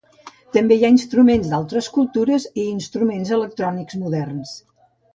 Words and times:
També 0.55 0.77
hi 0.79 0.85
ha 0.87 0.89
instruments 0.93 1.51
d'altres 1.51 1.91
cultures 1.99 2.49
i 2.65 2.65
instruments 2.73 3.37
electrònics 3.41 4.03
moderns. 4.07 4.61